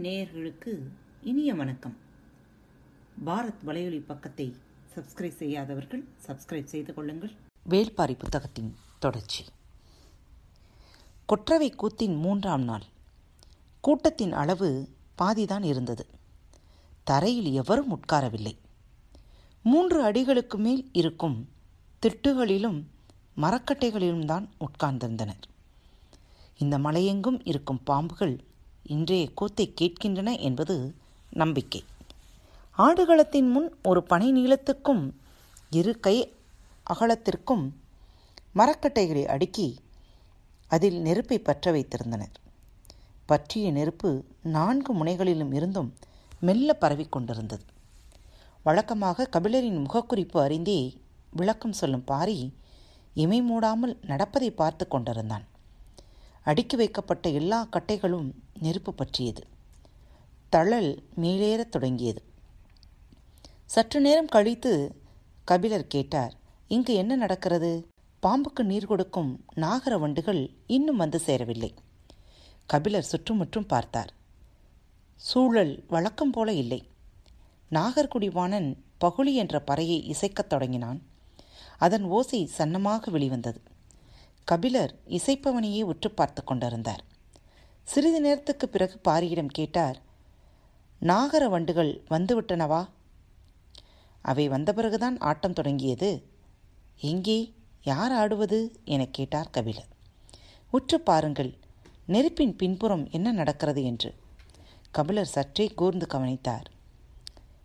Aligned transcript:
நேயர்களுக்கு 0.00 0.78
இனிய 1.22 1.54
வணக்கம். 1.54 1.96
பாரத் 3.26 3.64
வலையொலி 3.66 4.00
பக்கத்தை 4.06 4.54
சப்ஸ்கிரைப் 4.94 5.36
செய்யாதவர்கள் 5.36 6.04
சப்ஸ்கிரைப் 6.26 6.64
செய்து 6.64 6.94
கொள்ளுங்கள். 6.94 7.30
வேள்பாரி 7.68 8.18
புத்தகத்தின் 8.18 8.76
தொடர்ச்சி. 8.98 9.44
கொற்றவை 11.26 11.74
கூத்தின் 11.74 12.16
மூன்றாம் 12.16 12.62
நாள். 12.62 12.82
கூட்டத்தின் 13.80 14.32
அளவு 14.32 14.88
பாதிதான் 15.18 15.64
இருந்தது. 15.64 16.06
தரையில் 17.04 17.52
எவரும் 17.52 17.90
உட்காரவில்லை. 17.90 18.58
மூன்று 19.62 20.12
அடிகளுக்கு 20.12 20.56
மேல் 20.56 20.88
இருக்கும் 20.92 21.48
திட்டுகளிலும் 22.06 22.84
மரக்கட்டைகளிலும் 23.36 24.24
தான் 24.24 24.50
உட்கார்ந்திருந்தனர். 24.60 25.42
இந்த 26.58 26.78
மலையெங்கும் 26.78 27.40
இருக்கும் 27.44 27.82
பாம்புகள் 27.82 28.48
இன்றைய 28.82 29.28
கூத்தை 29.34 29.74
கேட்கின்றன 29.80 30.38
என்பது 30.38 30.94
நம்பிக்கை. 31.30 31.84
ஆடுகளத்தின் 32.78 33.50
முன் 33.50 33.74
ஒரு 33.82 34.02
பனை 34.02 34.32
நீளத்துக்கும் 34.32 35.10
இரு 35.70 36.00
கை 36.00 36.34
அகலத்திற்கும் 36.90 37.70
மரக்கட்டைகளை 38.54 39.24
அடுக்கி 39.24 39.76
அதில் 40.68 41.00
நெருப்பை 41.00 41.38
பற்ற 41.38 41.72
வைத்திருந்தனர். 41.72 42.34
பற்றிய 43.26 43.72
நெருப்பு 43.72 44.24
நான்கு 44.42 45.04
முனைகளிலும் 45.04 45.54
இருந்தும் 45.54 45.94
மெல்ல 46.40 46.74
பரவிக் 46.74 47.12
கொண்டிருந்தது. 47.12 47.64
வழக்கமாக 48.62 49.28
கபிலரின் 49.32 49.84
முகக்குறிப்பு 49.86 50.38
அறிந்தே 50.38 50.96
விளக்கம் 51.30 51.72
சொல்லும் 51.72 52.04
பாரி 52.04 52.54
இமை 53.14 53.42
மூடாமல் 53.42 54.04
நடப்பதை 54.04 54.50
பார்த்து 54.50 54.88
கொண்டிருந்தான். 54.88 55.44
அடுக்கி 56.42 56.76
வைக்கப்பட்ட 56.76 57.28
எல்லா 57.28 57.68
கட்டைகளும் 57.72 58.30
நெருப்பு 58.60 58.94
பற்றியது. 58.94 59.46
தழல் 60.48 61.02
மேலேறத் 61.16 61.68
தொடங்கியது. 61.68 62.22
சற்று 63.66 64.00
நேரம் 64.00 64.26
கழித்து 64.26 65.02
கபிலர் 65.44 65.86
கேட்டார் 65.86 66.34
இங்கு 66.68 66.94
என்ன 66.94 67.16
நடக்கிறது? 67.16 67.88
பாம்புக்கு 68.22 68.62
நீர் 68.62 68.86
கொடுக்கும் 68.86 69.44
நாகர 69.56 69.98
வண்டுகள் 69.98 70.50
இன்னும் 70.66 70.96
வந்து 70.96 71.18
சேரவில்லை. 71.18 71.74
கபிலர் 72.66 73.02
சுற்றுமுற்றும் 73.02 73.66
பார்த்தார் 73.66 74.12
சூழல் 75.16 75.84
வழக்கம் 75.88 76.30
போல 76.30 76.52
இல்லை. 76.52 76.88
நாகர்குடிவாணன் 77.70 78.76
பகுளி 78.98 79.34
என்ற 79.34 79.62
பறையை 79.66 80.14
இசைக்கத் 80.14 80.46
தொடங்கினான். 80.46 81.02
அதன் 81.78 82.02
ஓசை 82.02 82.50
சன்னமாக 82.58 83.10
வெளிவந்தது. 83.10 83.60
கபிலர் 84.50 84.98
இசைப்பவனையே 85.08 85.82
உற்று 85.82 86.10
பார்த்து 86.10 86.44
கொண்டிருந்தார். 86.44 87.04
சிறிது 87.82 88.20
நேரத்துக்கு 88.20 88.68
பிறகு 88.68 89.00
பாரியிடம் 89.08 89.46
கேட்டார் 89.46 90.02
நாகர 91.00 91.48
வண்டுகள் 91.48 92.02
வந்துவிட்டனவா? 92.10 92.88
அவை 94.22 94.48
வந்த 94.48 94.72
பிறகுதான் 94.72 95.18
ஆட்டம் 95.18 95.52
தொடங்கியது. 95.52 96.22
எங்கே? 97.00 97.52
யார் 97.82 98.12
ஆடுவது? 98.12 98.80
எனக் 98.84 99.14
கேட்டார் 99.14 99.50
கபிலர். 99.50 99.86
உற்று 100.70 101.00
பாருங்கள் 101.00 101.58
நெருப்பின் 102.06 102.56
பின்புறம் 102.56 103.08
என்ன 103.10 103.32
நடக்கிறது? 103.32 103.84
என்று. 103.84 104.14
கபிலர் 104.90 105.26
சற்றே 105.26 105.66
கூர்ந்து 105.66 106.06
கவனித்தார். 106.06 106.70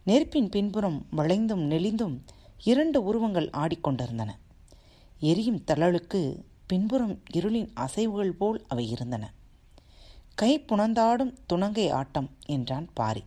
நெருப்பின் 0.04 0.50
பின்புறம் 0.50 1.06
வளைந்தும் 1.18 1.72
நெளிந்தும் 1.72 2.20
இரண்டு 2.64 3.04
உருவங்கள் 3.04 3.50
ஆடிக்கொண்டிருந்தன. 3.50 4.40
எரியும் 5.20 5.64
தழலுக்கு 5.68 6.42
பின்புறம் 6.68 7.22
இருளின் 7.34 7.70
அசைவுகள் 7.76 8.30
போல் 8.30 8.66
அவை 8.68 8.90
இருந்தன. 8.90 9.34
கை 10.36 10.60
புணந்தாடும் 10.60 11.34
துணங்கை 11.48 11.90
ஆட்டம் 11.90 12.30
என்றான் 12.46 12.90
பாரி. 12.94 13.24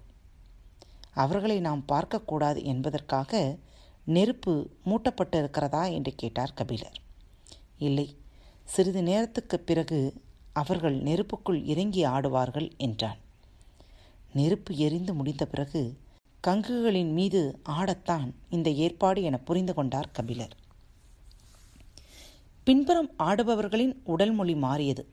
அவர்களை 1.14 1.61
நாம் 1.61 1.85
பார்க்கக்கூடாது 1.89 2.64
என்பதற்காக 2.64 3.58
நெருப்பு 4.05 4.70
மூட்டப்பட்டிருக்கிறதா? 4.86 5.92
என்று 5.92 6.14
கேட்டார் 6.14 6.52
கபிலர். 6.55 6.98
இல்லை 7.79 8.17
சிறிது 8.64 9.02
நேரத்துக்கு 9.02 9.61
பிறகு 9.61 10.23
அவர்கள் 10.52 11.02
நெருப்புக்குள் 11.02 11.64
இறங்கி 11.64 12.05
ஆடுவார்கள் 12.05 12.77
என்றான். 12.77 13.18
நெருப்பு 14.33 14.77
எரிந்து 14.77 15.14
முடிந்த 15.14 15.46
பிறகு 15.46 15.98
கங்குகளின் 16.46 17.12
மீது 17.12 17.61
ஆடத்தான் 17.68 18.33
இந்த 18.51 18.70
ஏற்பாடு 18.70 19.23
என 19.23 19.39
புரிந்து 19.39 19.74
கொண்டார் 19.74 20.11
கபிலர். 20.12 20.58
பின்புறம் 22.68 23.11
ஆடுபவர்களின் 23.18 23.96
உடல் 24.05 24.33
மொழி 24.33 24.55
மாறியது. 24.55 25.08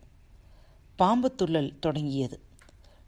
பாம்பு 0.96 1.36
துள்ளல் 1.36 1.80
தொடங்கியது. 1.80 2.40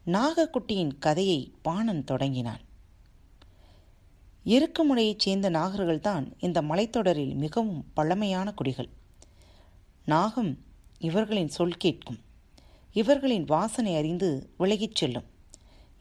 நாகக்குட்டியின் 0.05 0.91
கதையை 0.99 1.53
பாணன் 1.61 2.03
தொடங்கினான். 2.03 2.59
எருக்குமுனையைச் 4.45 5.19
சேர்ந்த 5.19 5.49
நாகர்கள்தான் 5.49 6.31
இந்த 6.39 6.61
மலைத்தொடரில் 6.61 7.35
மிகவும் 7.35 7.85
பழமையான 7.93 8.53
குடிகள். 8.53 8.89
நாகம் 10.05 10.57
இவர்களின் 10.99 11.47
சொல் 11.47 11.77
கேட்கும். 11.77 12.17
இவர்களின் 12.93 13.43
வாசனை 13.43 13.95
அறிந்து 13.95 14.49
விலகிச் 14.57 14.95
செல்லும். 14.95 15.25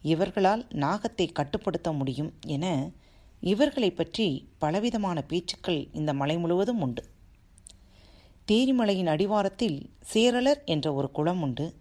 இவர்களால் 0.01 0.67
நாகத்தை 0.69 1.31
கட்டுப்படுத்த 1.31 1.91
முடியும் 1.91 2.33
என 2.47 2.91
இவர்களை 3.39 3.91
பற்றி 3.91 4.49
பலவிதமான 4.57 5.21
பேச்சுக்கள் 5.21 5.87
இந்த 5.91 6.13
மலை 6.13 6.37
முழுவதும் 6.37 6.81
உண்டு. 6.81 7.15
தேரிமலையின் 8.51 9.05
அடிவாரத்தில் 9.05 9.89
சேரலர் 10.13 10.63
என்ற 10.65 10.93
ஒரு 10.93 11.11
குளம் 11.11 11.41
உண்டு. 11.41 11.73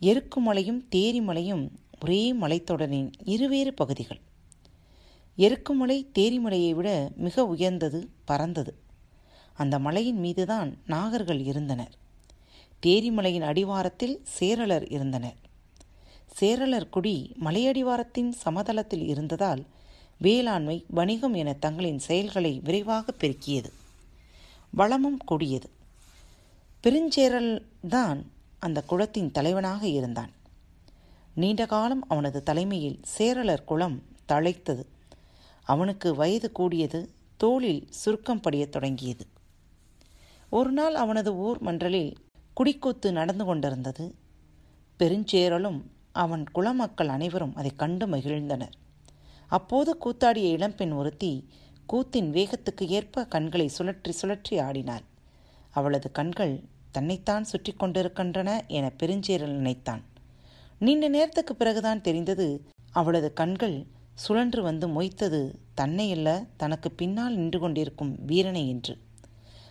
எருக்குமலையும் 0.00 0.80
தேரிமலையும் 0.90 1.68
ஒரே 2.00 2.34
மலைத்தொடரின் 2.34 3.12
இருவேறு 3.24 3.74
பகுதிகள். 3.74 4.20
எருக்குமலை 5.36 6.06
தேரிமலையை 6.18 6.70
விட 6.70 7.10
மிக 7.16 7.46
உயர்ந்தது 7.46 8.08
பறந்தது 8.24 8.74
அந்த 9.52 9.78
மலையின் 9.78 10.18
மீதுதான் 10.18 10.78
நாகர்கள் 10.88 11.40
இருந்தனர். 11.44 11.94
தேரிமலையின் 12.86 13.46
அடிவாரத்தில் 13.50 14.24
சேரலர் 14.40 14.92
இருந்தனர். 14.92 15.38
சேரலர் 16.40 16.88
குடி 16.88 17.32
மலையடிவாரத்தின் 17.40 18.32
சமதளத்தில் 18.44 19.06
இருந்ததால் 19.06 19.66
வேளாண்மை 20.18 20.84
வணிகம் 20.88 21.34
என 21.34 21.52
தங்களின் 21.52 21.98
செயல்களை 21.98 22.60
விரைவாக 22.64 23.12
பெருக்கியது. 23.12 23.72
வளமும் 24.74 25.18
கொடியது. 25.18 25.70
பெருஞ்சேரல் 26.82 27.62
தான் 27.88 28.30
அந்த 28.58 28.82
குளத்தின் 28.82 29.30
தலைவனாக 29.30 29.86
இருந்தான். 29.86 30.30
நீண்ட 31.34 31.66
காலம் 31.66 32.08
அவனது 32.08 32.42
தலைமையில் 32.42 33.00
சேரலர் 33.18 33.64
குளம் 33.64 34.02
தழைத்தது. 34.28 34.84
அவனுக்கு 35.64 36.14
வயது 36.14 36.52
கூடியது 36.52 37.10
தோளில் 37.36 37.86
சுருக்கம் 37.90 38.40
படியத் 38.40 38.72
தொடங்கியது. 38.72 39.26
ஒரு 40.48 40.70
நாள் 40.70 40.94
அவனது 40.94 41.34
ஊர் 41.34 41.58
மன்றலில் 41.60 42.16
குடிக்கூத்து 42.54 43.10
நடந்து 43.10 43.44
கொண்டிருந்தது. 43.44 44.14
பெருஞ்சேரலும் 44.98 45.80
அவன் 46.12 46.44
குலமக்கள் 46.54 47.08
அனைவரும் 47.08 47.54
அதை 47.54 47.72
கண்டு 47.76 48.06
மகிழ்ந்தனர். 48.06 48.72
அப்போது 49.48 49.98
கூத்தாடிய 49.98 50.48
இளம்பெண் 50.48 50.90
ஒருத்தி 50.90 51.48
கூத்தின் 51.88 52.28
வேகத்துக்கு 52.36 52.84
ஏற்ப 52.88 53.24
கண்களை 53.24 53.66
சுழற்றி 53.76 54.12
சுழற்றி 54.20 54.54
ஆடினாள். 54.66 55.04
அவளது 55.70 56.08
கண்கள் 56.10 56.54
தன்னைத்தான் 56.92 57.46
சுற்றி 57.50 57.72
கொண்டிருக்கின்றன 57.72 58.50
என 58.76 58.86
பெருஞ்சேரல் 59.00 59.56
நினைத்தான். 59.58 60.02
நீண்ட 60.78 61.06
நேரத்துக்கு 61.08 61.54
பிறகுதான் 61.54 62.00
தெரிந்தது 62.00 62.46
அவளது 62.92 63.28
கண்கள் 63.32 63.76
சுழன்று 64.14 64.60
வந்து 64.62 64.86
மொய்த்தது 64.88 65.40
தன்னை 65.74 66.06
அல்ல 66.12 66.28
தனக்கு 66.56 66.88
பின்னால் 66.90 67.36
நின்று 67.36 67.58
கொண்டிருக்கும் 67.58 68.12
வீரனை 68.26 68.64
என்று. 68.68 68.94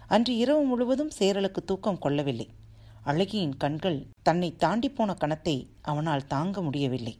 அன்று 0.07 0.33
இரவு 0.35 0.63
முழுவதும் 0.63 1.11
சேரலுக்கு 1.19 1.61
தூக்கம் 1.65 1.99
கொள்ளவில்லை. 1.99 2.47
அழகியின் 3.05 3.57
கண்கள் 3.57 3.99
தன்னை 4.23 4.49
தாண்டி 4.63 4.89
போன 4.89 5.11
கணத்தை 5.13 5.55
அவனால் 5.81 6.27
தாங்க 6.27 6.61
முடியவில்லை. 6.61 7.15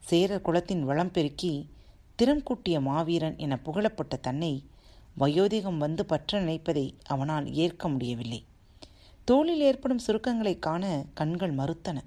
சேரர் 0.00 0.44
குலத்தின் 0.46 0.84
வளம் 0.84 1.10
பெருக்கி 1.10 1.52
திறம் 2.18 2.42
கூட்டிய 2.42 2.80
மாவீரன் 2.80 3.36
என 3.36 3.56
புகழப்பட்ட 3.56 4.16
தன்னை 4.16 4.64
வயோதிகம் 5.18 5.76
வந்து 5.76 6.06
பற்ற 6.06 6.38
நினைப்பதை 6.38 6.94
அவனால் 7.06 7.52
ஏற்க 7.52 7.88
முடியவில்லை. 7.88 8.44
தோளில் 9.24 9.60
ஏற்படும் 9.60 10.02
சுருக்கங்களை 10.06 10.58
காண 10.58 11.04
கண்கள் 11.14 11.54
மறுத்தன. 11.54 11.98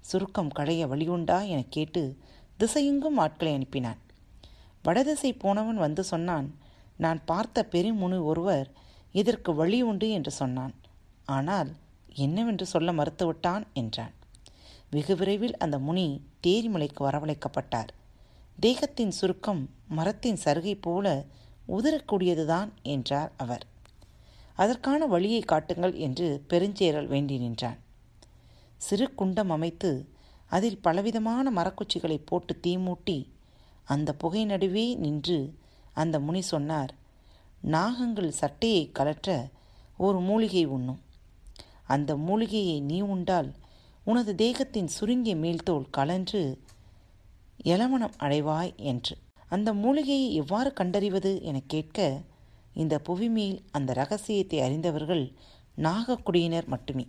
சுருக்கம் 0.00 0.48
களைய 0.48 0.86
வழியுண்டா 0.86 1.46
என 1.46 1.64
கேட்டு 1.68 2.16
திசையெங்கும் 2.58 3.16
ஆட்களை 3.16 3.52
அனுப்பினான். 3.54 4.00
வடதிசை 4.82 5.32
போனவன் 5.32 5.76
வந்து 5.76 6.04
சொன்னான் 6.04 6.48
நான் 6.96 7.24
பார்த்த 7.24 7.66
பெருமுனு 7.70 8.24
ஒருவர் 8.24 8.68
இதற்கு 9.12 9.54
வழி 9.54 9.82
உண்டு 9.82 10.10
என்று 10.10 10.30
சொன்னான். 10.30 10.74
ஆனால் 11.24 11.70
என்னவென்று 12.14 12.66
சொல்ல 12.66 12.92
மறுத்துவிட்டான்? 12.92 13.64
என்றான். 13.74 14.14
வெகு 14.90 15.16
விரைவில் 15.16 15.56
அந்த 15.56 15.78
முனி 15.78 16.06
தேரிமலைக்கு 16.46 17.00
வரவழைக்கப்பட்டார். 17.00 17.92
தேகத்தின் 18.60 19.10
சுருக்கம் 19.10 19.70
மரத்தின் 19.88 20.38
சருகை 20.44 20.78
போல 20.80 21.24
உதிரக்கூடியதுதான் 21.68 22.68
என்றார் 22.82 23.32
அவர். 23.36 23.64
அதற்கான 24.54 25.06
வழியை 25.06 25.40
காட்டுங்கள் 25.40 25.94
என்று 25.94 26.44
பெருஞ்சேரல் 26.48 27.06
வேண்டி 27.06 27.38
நின்றான். 27.38 27.78
சிறு 28.76 29.14
குண்டம் 29.14 29.50
அமைத்து 29.50 30.08
அதில் 30.46 30.78
பலவிதமான 30.78 31.50
மரக்குச்சிகளை 31.50 32.20
போட்டு 32.24 32.58
தீமூட்டி 32.66 33.28
அந்த 33.84 34.12
புகை 34.14 34.44
நடுவே 34.44 34.94
நின்று 34.94 35.58
அந்த 35.92 36.20
முனி 36.20 36.40
சொன்னார் 36.40 36.94
நாகங்கள் 37.66 38.28
சட்டையை 38.28 38.90
கலற்ற 38.92 39.48
ஒரு 39.96 40.20
மூலிகை 40.20 40.64
உண்ணும். 40.64 41.00
அந்த 41.86 42.16
மூலிகையை 42.16 42.80
நீ 42.80 43.00
உண்டால் 43.00 43.54
உனது 44.04 44.34
தேகத்தின் 44.34 44.86
சுருங்கிய 44.86 45.36
மேல்தோல் 45.36 45.90
கலன்று 45.90 46.60
எலமனம் 47.62 48.12
அடைவாய் 48.18 48.74
என்று. 48.76 49.16
அந்த 49.48 49.72
மூலிகையை 49.72 50.32
எவ்வாறு 50.32 50.72
கண்டறிவது 50.72 51.42
என 51.42 51.60
கேட்க 51.66 52.20
இந்த 52.72 53.00
புவிமேல் 53.06 53.58
அந்த 53.70 53.92
ரகசியத்தை 53.92 54.60
அறிந்தவர்கள் 54.60 55.32
நாகக்குடியினர் 55.76 56.66
மட்டுமே. 56.66 57.08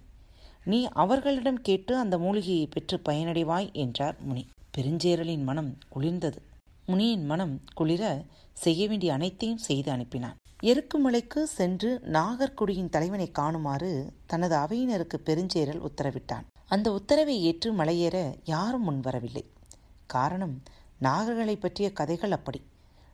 நீ 0.64 0.88
அவர்களிடம் 0.88 1.62
கேட்டு 1.62 1.98
அந்த 1.98 2.18
மூலிகையை 2.18 2.68
பெற்று 2.68 3.02
பயனடைவாய் 3.06 3.74
என்றார் 3.74 4.16
முனி. 4.20 4.48
பெருஞ்சேரலின் 4.78 5.44
மனம் 5.44 5.78
குளிர்ந்தது. 5.96 6.38
முனியின் 6.86 7.26
மனம் 7.26 7.62
குளிர 7.74 8.24
செய்ய 8.54 8.88
வேண்டிய 8.88 9.14
அனைத்தையும் 9.14 9.58
செய்து 9.58 9.92
அனுப்பினான். 9.92 10.36
எருக்குமலைக்கு 10.64 11.44
சென்று 11.44 12.02
நாகர்குடியின் 12.04 12.90
தலைவனை 12.90 13.32
காணுமாறு 13.32 14.12
தனது 14.26 14.56
அவையினருக்கு 14.56 15.18
பெருஞ்சேரல் 15.26 15.86
உத்தரவிட்டான். 15.88 16.44
அந்த 16.68 16.94
உத்தரவை 16.94 17.42
ஏற்று 17.42 17.74
மலையேற 17.74 18.36
யாரும் 18.44 18.92
முன்வரவில்லை 18.92 19.44
காரணம் 20.06 20.64
நாகர்களை 21.02 21.56
பற்றிய 21.60 21.94
கதைகள் 21.94 22.32
அப்படி. 22.32 22.62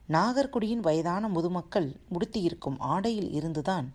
நாகர்குடியின் 0.08 0.80
வயதான 0.80 1.28
முதுமக்கள் 1.28 1.96
உடுத்தியிருக்கும் 2.10 2.78
ஆடையில் 2.78 3.30
இருந்துதான் 3.32 3.92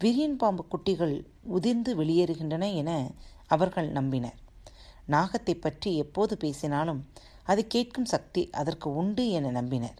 விரியன் 0.00 0.36
பாம்பு 0.36 0.64
குட்டிகள் 0.68 1.26
உதிர்ந்து 1.42 1.96
வெளியேறுகின்றன 1.96 2.74
என 2.74 3.10
அவர்கள் 3.46 3.92
நம்பினர். 3.92 4.36
நாகத்தை 5.08 5.54
பற்றி 5.54 5.96
எப்போது 5.96 6.36
பேசினாலும் 6.36 7.06
அது 7.44 7.66
கேட்கும் 7.66 8.04
சக்தி 8.04 8.50
அதற்கு 8.50 8.94
உண்டு 8.94 9.30
என 9.30 9.62
நம்பினர். 9.62 9.98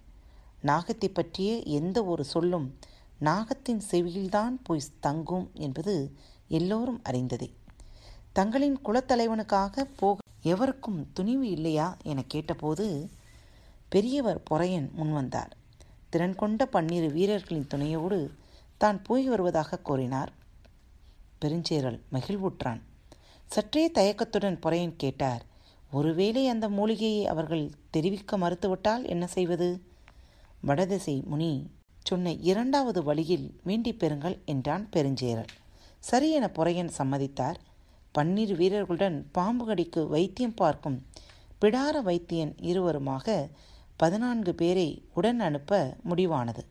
நாகத்தை 0.62 1.08
பற்றிய 1.08 1.62
எந்த 1.62 2.04
ஒரு 2.04 2.25
சொல்லும் 2.25 2.78
நாகத்தின் 3.20 3.82
செவியில்தான் 3.90 4.54
போய் 4.62 4.81
தங்கும் 5.00 5.50
என்பது 5.54 5.94
எல்லோரும் 6.49 7.00
அறிந்ததே. 7.02 7.49
தங்களின் 8.32 8.78
குலத்தலைவனுக்காக 8.84 9.84
போக 9.96 10.19
எவருக்கும் 10.52 11.00
துணிவு 11.12 11.46
இல்லையா 11.50 11.87
என 12.02 12.22
கேட்டபோது 12.32 12.87
பெரியவர் 13.93 14.40
பொறையன் 14.50 14.88
முன்வந்தார் 14.98 15.52
திறன் 16.10 16.34
கொண்ட 16.34 16.62
பன்னிரு 16.66 17.08
வீரர்களின் 17.12 17.70
துணையோடு 17.72 18.19
தான் 18.82 18.98
போய் 19.02 19.26
வருவதாக 19.28 19.78
கூறினார். 19.78 20.31
பெருஞ்சேரல் 21.40 21.98
மகிழ்வுற்றான். 22.12 22.81
சற்றே 23.50 23.84
தயக்கத்துடன் 23.90 24.58
பொறையன் 24.64 24.96
கேட்டார் 24.96 25.43
ஒருவேளை 25.90 26.43
அந்த 26.49 26.66
மூலிகையை 26.69 27.25
அவர்கள் 27.26 27.66
தெரிவிக்க 27.90 28.38
மறுத்துவிட்டால் 28.38 29.04
என்ன 29.06 29.25
செய்வது? 29.26 29.69
வடதிசை 30.60 31.16
முனி 31.31 31.52
சொன்ன 32.02 32.32
இரண்டாவது 32.50 33.00
வழியில் 33.02 33.46
வேண்டி 33.64 33.92
பெறுங்கள் 33.92 34.37
என்றான் 34.44 34.84
பெருஞ்சேரல். 34.92 35.52
சரி 36.08 36.28
என 36.31 36.46
பொறையன் 36.58 36.92
சம்மதித்தார். 36.99 37.58
பன்னிரு 38.16 38.54
வீரர்களுடன் 38.56 39.16
பாம்பு 39.32 39.64
கடிக்கு 39.66 40.08
வைத்தியம் 40.08 40.54
பார்க்கும் 40.54 41.06
பிடார 41.60 41.94
வைத்தியன் 42.04 42.52
இருவருமாக 42.60 43.34
பதினான்கு 43.96 44.54
பேரை 44.54 45.04
உடன் 45.14 45.40
அனுப்ப 45.40 45.96
முடிவானது. 46.10 46.62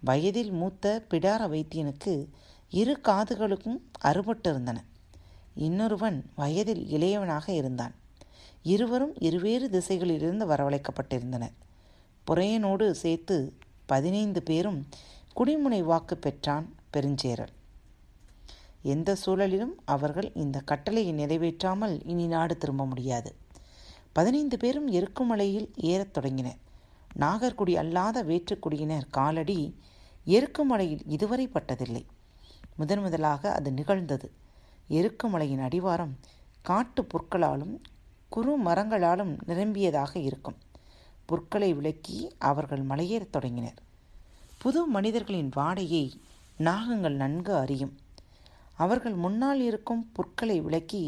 வயதில் 0.00 0.50
மூத்த 0.50 1.04
பிடார 1.10 1.40
வைத்தியனுக்கு 1.54 2.14
இரு 2.70 3.00
காதுகளுக்கும் 3.02 3.78
அறுபட்டிருந்தன. 4.04 4.78
இன்னொருவன் 5.54 6.18
வயதில் 6.34 6.84
இளையவனாக 6.92 7.48
இருந்தான். 7.48 7.94
இருவரும் 8.62 9.14
இருவேறு 9.18 9.68
திசைகளிலிருந்து 9.68 10.46
வரவழைக்கப்பட்டிருந்தனர். 10.46 11.56
புறையனோடு 12.26 12.90
சேர்த்து 12.90 13.38
பதினைந்து 13.86 14.42
பேரும் 14.42 14.88
குடிமுனை 15.36 15.82
வாக்கு 15.82 16.16
பெற்றான் 16.16 16.66
பெருஞ்சேரல் 16.92 17.52
எந்த 18.82 19.16
சூழலிலும் 19.26 19.74
அவர்கள் 19.84 20.32
இந்த 20.34 20.60
கட்டளையை 20.60 21.26
நிறைவேற்றாமல் 21.26 22.00
இனி 22.04 22.26
நாடு 22.26 22.56
திரும்ப 22.56 22.86
முடியாது. 22.86 23.34
பதினைந்து 24.12 24.56
பேரும் 24.56 24.88
எருக்குமலையில் 24.88 25.68
ஏறத் 25.76 26.12
தொடங்கினர். 26.12 26.56
நாகர்குடி 27.18 27.74
அல்லாத 27.74 28.24
வேற்றுக்குடியினர் 28.24 29.02
காலடி 29.10 29.78
எருக்குமலையில் 30.26 31.00
இதுவரை 31.06 31.48
பட்டதில்லை. 31.48 32.06
முதன் 32.76 33.00
முதலாக 33.00 33.52
அது 33.52 33.72
நிகழ்ந்தது. 33.72 34.32
எருக்குமலையின் 34.90 35.62
அடிவாரம் 35.62 36.12
காட்டு 36.62 37.04
புற்களாலும் 37.04 37.80
குறு 38.28 38.62
மரங்களாலும் 38.62 39.38
நிரம்பியதாக 39.46 40.16
இருக்கும். 40.16 40.56
புற்களை 41.26 41.74
விளக்கி 41.74 42.30
அவர்கள் 42.38 42.86
மலையேறத் 42.86 43.30
தொடங்கினர். 43.30 43.78
புது 44.58 44.86
மனிதர்களின் 44.86 45.50
வாடையை 45.56 46.12
நாகங்கள் 46.58 47.14
நன்கு 47.14 47.54
அறியும். 47.54 47.98
அவர்கள் 48.84 49.16
முன்னால் 49.24 49.60
இருக்கும் 49.68 50.02
புற்களை 50.16 50.56
விளக்கி 50.66 51.02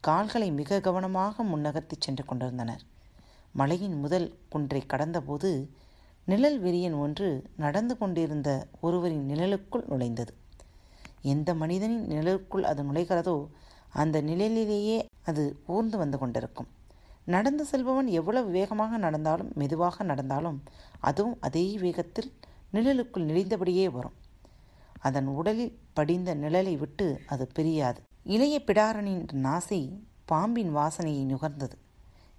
கால்களை 0.00 0.48
மிக 0.58 0.80
கவனமாக 0.86 1.44
முன்னகர்த்தி 1.52 1.96
சென்று 1.98 2.24
கொண்டிருந்தனர். 2.24 2.82
மலையின் 3.52 3.96
முதல் 4.00 4.28
குன்றை 4.52 4.80
கடந்தபோது 4.92 5.50
நிழல் 6.26 6.58
விரியன் 6.60 6.96
ஒன்று 7.04 7.28
நடந்து 7.64 7.94
கொண்டிருந்த 7.98 8.50
ஒருவரின் 8.80 9.26
நிழலுக்குள் 9.30 9.84
நுழைந்தது. 9.90 10.32
எந்த 11.32 11.50
மனிதனின் 11.62 12.06
நிழலுக்குள் 12.12 12.68
அது 12.70 12.82
நுழைகிறதோ 12.82 13.36
அந்த 14.00 14.16
நிழலிலேயே 14.28 14.98
அது 15.30 15.44
ஊர்ந்து 15.74 15.96
வந்து 16.02 16.18
கொண்டிருக்கும். 16.18 16.68
நடந்து 17.34 17.64
செல்பவன் 17.64 18.08
எவ்வளவு 18.18 18.48
வேகமாக 18.56 18.98
நடந்தாலும் 19.04 19.50
மெதுவாக 19.60 20.04
நடந்தாலும் 20.10 20.58
அதுவும் 21.08 21.38
அதே 21.40 21.64
வேகத்தில் 21.84 22.30
நிழலுக்குள் 22.72 23.28
நெளிந்தபடியே 23.30 23.86
வரும். 23.96 24.16
அதன் 25.06 25.26
உடலில் 25.26 25.74
படிந்த 25.92 26.34
நிழலை 26.34 26.74
விட்டு 26.78 27.06
அது 27.26 27.44
பிரியாது. 27.54 28.00
இளைய 28.24 28.56
பிடாரனின் 28.66 29.26
நாசி 29.46 29.80
பாம்பின் 30.24 30.70
வாசனையை 30.76 31.22
நுகர்ந்தது. 31.24 31.76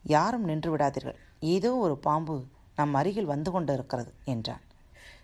யாரும் 0.04 0.44
நின்று 0.44 0.70
விடாதீர்கள். 0.78 1.20
ஏதோ 1.40 1.70
ஒரு 1.76 1.96
பாம்பு 1.98 2.36
நம் 2.76 2.94
அருகில் 2.94 3.32
வந்து 3.34 3.52
கொண்டு 3.52 3.74
இருக்கிறது 3.74 4.12
என்றான். 4.26 4.66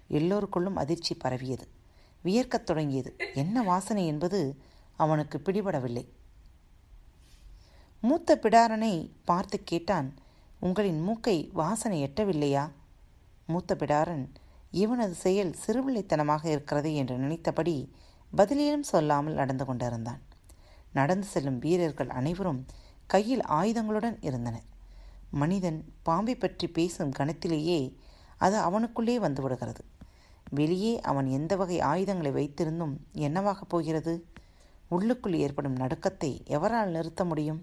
எல்லோருக்குள்ளும் 0.10 0.80
அதிர்ச்சி 0.84 1.14
பரவியது. 1.16 1.68
வியர்க்கத் 2.24 2.64
தொடங்கியது. 2.64 3.16
என்ன 3.34 3.64
வாசனை 3.64 4.04
என்பது 4.08 4.40
அவனுக்கு 4.96 5.42
பிடிபடவில்லை. 5.46 6.06
மூத்த 8.02 8.40
பிடாரனை 8.42 9.10
பார்த்து 9.26 9.58
கேட்டான் 9.64 10.10
உங்களின் 10.60 11.02
மூக்கை 11.02 11.50
வாசனை 11.54 11.98
எட்டவில்லையா? 12.04 12.66
மூத்த 13.48 13.76
பிடாரன் 13.76 14.28
இவனது 14.82 15.14
செயல் 15.14 15.56
சிறுபிள்ளைத்தனமாக 15.66 16.44
இருக்கிறது 16.46 16.96
என்று 16.96 17.16
நினைத்தபடி 17.18 17.76
பதிலேனும் 18.38 18.90
சொல்லாமல் 18.92 19.34
நடந்து 19.34 19.66
கொண்டிருந்தான். 19.66 20.22
நடந்து 20.94 21.28
செல்லும் 21.28 21.60
வீரர்கள் 21.60 22.10
அனைவரும் 22.10 22.62
கையில் 23.06 23.42
ஆயுதங்களுடன் 23.42 24.18
இருந்தனர். 24.22 24.68
மனிதன் 25.32 25.80
பாம்பை 26.04 26.36
பற்றி 26.36 26.68
பேசும் 26.68 27.12
கணத்திலேயே 27.20 27.80
அது 28.38 28.58
அவனுக்குள்ளே 28.58 29.20
வந்து 29.20 29.42
விடுகிறது. 29.42 29.84
வெளியே 30.50 30.94
அவன் 31.02 31.28
எந்த 31.28 31.56
வகை 31.56 31.80
ஆயுதங்களை 31.80 32.32
வைத்திருந்தும் 32.32 32.96
என்னவாகப் 33.18 33.70
போகிறது? 33.70 34.14
உள்ளுக்குள் 34.90 35.36
ஏற்படும் 35.36 35.76
நடுக்கத்தை 35.76 36.32
எவரால் 36.58 36.96
நிறுத்த 36.96 37.26
முடியும்? 37.26 37.62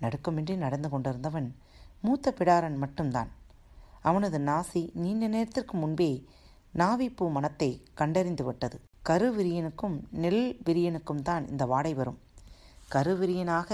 நடுக்கமின்றி 0.00 0.56
நடந்து 0.56 0.88
கொண்டிருந்தவன் 0.88 1.48
மூத்த 2.00 2.34
பிடாரன் 2.38 2.76
மட்டும்தான். 2.76 3.30
அவனது 4.08 4.38
நாசி 4.38 4.82
நீண்ட 5.02 5.26
நேரத்திற்கு 5.28 5.76
முன்பே 5.76 6.10
நாவிப்பூ 6.74 7.24
மனத்தை 7.30 7.70
கண்டறிந்து 7.94 8.44
விட்டது 8.44 8.76
கருவிரியனுக்கும் 9.08 9.96
நெல் 10.22 10.44
விரியனுக்கும் 10.66 11.22
தான் 11.22 11.44
இந்த 11.48 11.64
வாடை 11.72 11.92
வரும். 11.94 12.18
கருவிரியனாக 12.92 13.70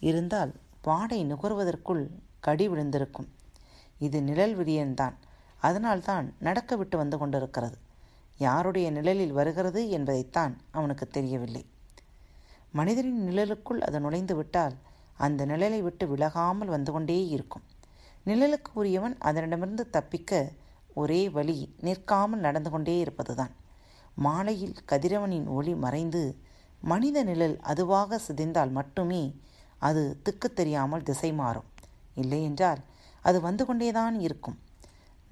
இருந்தால் 0.00 0.52
வாடை 0.82 1.18
நுகர்வதற்குள் 1.24 2.02
கடி 2.40 2.66
விழுந்திருக்கும். 2.68 3.28
இது 3.98 4.18
நிழல் 4.22 4.54
விரியன்தான் 4.56 5.16
அதனால்தான் 5.60 6.26
நடக்க 6.38 6.76
விட்டு 6.76 6.96
வந்து 6.96 7.16
கொண்டிருக்கிறது. 7.18 7.76
யாருடைய 8.38 8.86
நிழலில் 8.90 9.32
வருகிறது 9.32 9.80
என்பதைத்தான் 9.88 10.54
அவனுக்கு 10.70 11.06
தெரியவில்லை. 11.08 11.64
மனிதனின் 12.72 13.22
நிழலுக்குள் 13.28 13.80
அது 13.86 13.98
நுழைந்து 14.00 14.34
விட்டால் 14.36 14.76
அந்த 15.16 15.46
நிழலை 15.46 15.80
விட்டு 15.82 16.04
விலகாமல் 16.12 16.72
வந்து 16.76 16.92
கொண்டே 16.92 17.18
இருக்கும். 17.28 17.64
நிழலுக்கு 18.26 18.70
உரியவன் 18.72 19.16
அதனிடமிருந்து 19.20 19.84
தப்பிக்க 19.90 20.52
ஒரே 20.94 21.28
வழி 21.28 21.56
நிற்காமல் 21.80 22.40
நடந்து 22.40 22.70
கொண்டே 22.70 22.98
இருப்பதுதான். 22.98 23.52
மாலையில் 24.14 24.76
கதிரவனின் 24.92 25.46
ஒளி 25.46 25.74
மறைந்து 25.74 26.22
மனித 26.82 27.18
நிழல் 27.24 27.56
அதுவாக 27.60 28.18
சிதைந்தால் 28.26 28.70
மட்டுமே 28.70 29.22
அது 29.78 30.02
திக்கு 30.22 30.52
தெரியாமல் 30.52 31.02
திசை 31.02 31.32
மாறும். 31.32 31.68
இல்லையென்றால் 32.14 32.80
அது 33.22 33.40
வந்து 33.40 33.64
கொண்டேதான் 33.66 34.20
இருக்கும். 34.20 34.58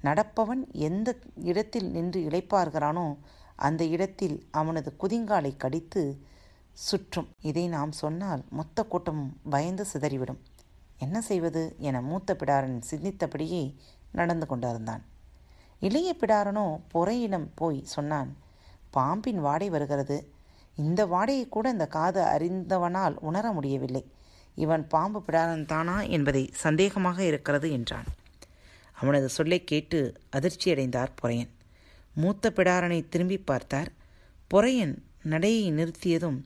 நடப்பவன் 0.03 0.61
எந்த 0.71 1.09
இடத்தில் 1.35 1.89
நின்று 1.91 2.19
இழைப்பார்கிறானோ 2.29 3.07
அந்த 3.55 3.83
இடத்தில் 3.85 4.37
அவனது 4.51 4.89
குதிங்காலை 4.99 5.51
கடித்து 5.57 6.03
சுற்றும். 6.87 7.29
இதை 7.41 7.67
நாம் 7.67 7.91
சொன்னால் 7.91 8.43
மொத்த 8.49 8.83
கூட்டமும் 8.83 9.33
பயந்து 9.49 9.85
சிதறிவிடும். 9.93 10.41
என்ன 11.01 11.21
செய்வது 11.21 11.61
என 11.79 12.01
மூத்த 12.01 12.35
பிடாரன் 12.39 12.77
சிந்தித்தபடியே 12.91 13.63
நடந்து 14.11 14.45
கொண்டிருந்தான். 14.45 15.03
இளைய 15.79 16.09
பிடாரனோ 16.19 16.65
பொறையிடம் 16.93 17.47
போய் 17.55 17.79
சொன்னான் 17.85 18.31
பாம்பின் 18.89 19.39
வாடை 19.39 19.67
வருகிறது. 19.69 20.17
இந்த 20.75 21.01
வாடையை 21.05 21.45
கூட 21.49 21.65
இந்த 21.69 21.85
காது 21.87 22.21
அறிந்தவனால் 22.33 23.15
உணர 23.19 23.45
முடியவில்லை. 23.51 24.03
இவன் 24.55 24.83
பாம்பு 24.87 25.19
பிடாரன் 25.27 25.65
தானா 25.65 26.01
என்பதை 26.15 26.43
சந்தேகமாக 26.63 27.19
இருக்கிறது 27.19 27.67
என்றான். 27.71 28.09
அவனது 28.93 29.29
சொல்லை 29.29 29.59
கேட்டு 29.63 29.99
அதிர்ச்சியடைந்தார் 30.35 31.17
பொறையன். 31.21 31.51
மூத்த 32.15 32.51
பிடாரனை 32.55 32.99
திரும்பி 33.09 33.37
பார்த்தார். 33.49 33.89
பொறையன் 34.51 34.95
நடையை 35.23 35.65
நிறுத்தியதும் 35.71 36.39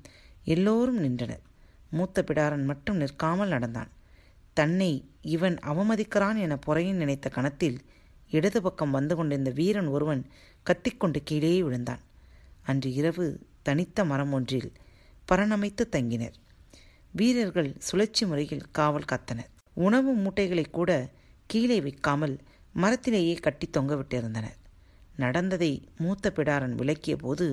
எல்லோரும் 0.44 1.00
நின்றனர். 1.00 1.44
மூத்த 1.90 2.24
பிடாரன் 2.28 2.66
மட்டும் 2.66 2.98
நிற்காமல் 2.98 3.48
நடந்தான். 3.48 3.92
தன்னை 4.56 4.92
இவன் 5.36 5.56
அவமதிக்கிறான் 5.66 6.38
என 6.38 6.54
புறையின் 6.68 7.02
நினைத்த 7.02 7.30
கணத்தில் 7.30 7.78
இடது 8.32 8.60
பக்கம் 8.62 8.96
வந்து 8.98 9.14
கொண்டிருந்த 9.16 9.52
வீரன் 9.52 9.90
ஒருவன் 9.96 10.22
கத்திக்கொண்டு 10.66 11.20
கீழே 11.24 11.52
விழுந்தான். 11.64 12.04
அன்று 12.62 12.90
இரவு 12.94 13.26
தனித்த 13.64 14.06
மரம் 14.06 14.34
ஒன்றில் 14.34 14.70
பரணமைத்து 15.32 15.84
தங்கினர். 15.92 16.38
வீரர்கள் 17.12 17.70
சுழற்சி 17.80 18.24
முறையில் 18.26 18.66
காவல் 18.72 19.10
காத்தனர். 19.12 19.52
உணவு 19.74 20.12
மூட்டைகளை 20.14 20.66
கூட 20.72 20.92
கீழே 21.52 21.78
வைக்காமல் 21.82 22.36
மரத்திலேயே 22.76 23.36
கட்டி 23.36 23.68
தொங்கவிட்டிருந்தனர் 23.70 24.58
நடந்ததை 25.16 25.72
மூத்த 25.98 26.32
பிடாரன் 26.36 26.76
விளக்கிய 26.76 27.16
போது 27.16 27.46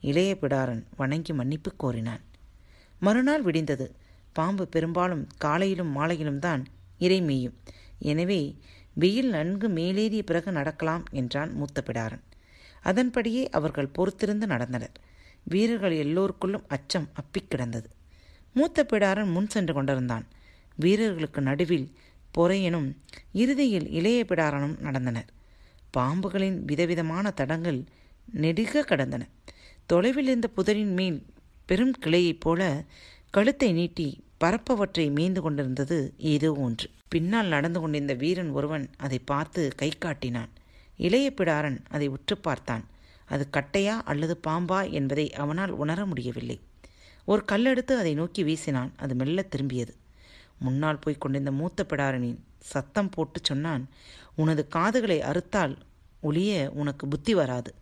இளைய 0.00 0.32
பிடாரன் 0.40 0.82
வணங்கி 0.96 1.32
மன்னிப்பு 1.32 1.70
கோரினான். 1.76 2.24
மறுநாள் 3.00 3.42
விடிந்தது. 3.42 3.86
பாம்பு 4.38 4.64
பெரும்பாலும் 4.74 5.24
காலையிலும் 5.44 5.92
மாலையிலும் 5.96 6.42
தான் 6.46 6.62
இறை 7.04 7.20
மேயும். 7.28 7.56
எனவே 8.10 8.40
வெயில் 9.02 9.30
நன்கு 9.34 9.66
மேலேறிய 9.78 10.22
பிறகு 10.28 10.50
நடக்கலாம் 10.52 11.04
என்றான் 11.20 11.50
மூத்த 11.58 11.82
பிடாரன் 11.88 12.24
அதன்படியே 12.88 13.42
அவர்கள் 13.48 13.94
பொறுத்திருந்து 13.96 14.46
நடந்தனர். 14.52 14.94
வீரர்கள் 15.44 15.94
எல்லோருக்குள்ளும் 16.04 16.66
அச்சம் 16.76 17.08
அப்பிக் 17.20 17.50
கிடந்தது. 17.52 17.88
மூத்த 18.56 18.84
பிடாரன் 18.90 19.32
முன் 19.34 19.48
சென்று 19.54 19.72
கொண்டிருந்தான். 19.74 20.26
வீரர்களுக்கு 20.78 21.40
நடுவில் 21.40 21.88
பொறையனும் 22.34 22.88
இறுதியில் 23.42 23.88
இளைய 23.98 24.20
பிடாரனும் 24.28 24.76
நடந்தனர். 24.86 25.28
பாம்புகளின் 25.96 26.58
விதவிதமான 26.70 27.30
தடங்கள் 27.40 27.80
நெடுக 28.42 28.82
கடந்தன. 28.90 29.22
தொலைவில் 29.90 30.28
இருந்த 30.30 30.48
புதரின் 30.56 30.94
மேல் 30.98 31.18
பெரும் 31.68 31.94
கிளையைப் 32.04 32.42
போல 32.44 32.62
கழுத்தை 33.34 33.70
நீட்டி 33.78 34.08
பரப்பவற்றை 34.40 35.06
மீந்து 35.10 35.40
கொண்டிருந்தது 35.40 36.14
ஏதோ 36.18 36.52
ஒன்று. 36.52 36.90
பின்னால் 37.08 37.46
நடந்து 37.46 37.80
கொண்டிருந்த 37.80 38.14
வீரன் 38.14 38.50
ஒருவன் 38.50 38.90
அதை 38.96 39.18
பார்த்து 39.18 39.72
கை 39.76 39.90
காட்டினான். 39.98 40.48
இளைய 40.96 41.32
பிடாரன் 41.36 41.78
அதை 41.88 42.06
உற்று 42.06 42.38
பார்த்தான். 42.38 42.84
அது 43.24 43.48
கட்டையா 43.52 43.94
அல்லது 44.04 44.40
பாம்பா 44.46 44.90
என்பதை 44.90 45.32
அவனால் 45.32 45.70
உணர 45.70 46.06
முடியவில்லை. 46.06 46.60
ஒரு 47.24 47.44
கல்லெடுத்து 47.52 47.92
அதை 47.92 48.14
நோக்கி 48.14 48.44
வீசினான். 48.44 48.90
அது 48.96 49.14
மெல்ல 49.14 49.44
திரும்பியது. 49.56 49.94
முன்னால் 50.58 50.98
போய்க் 50.98 51.20
கொண்டிருந்த 51.20 51.52
மூத்த 51.52 51.86
பிடாரனின் 51.88 52.38
சத்தம் 52.58 53.10
போட்டு 53.10 53.40
சொன்னான் 53.42 53.88
உனது 54.34 54.68
காதுகளை 54.68 55.18
அறுத்தால் 55.20 55.76
ஒளிய 56.22 56.68
உனக்கு 56.68 57.08
புத்தி 57.08 57.34
வராது. 57.34 57.74